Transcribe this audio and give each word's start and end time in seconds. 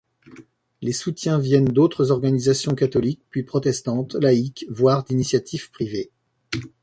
Les 0.81 0.93
soutiens 0.93 1.37
viennent 1.37 1.67
d'autres 1.71 2.09
organisations 2.09 2.73
catholiques, 2.73 3.21
puis 3.29 3.43
protestantes, 3.43 4.15
laïques, 4.15 4.65
voire 4.67 5.03
d'initiatives 5.03 5.69
privées. 5.69 6.09